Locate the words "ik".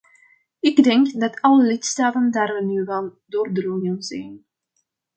0.59-0.83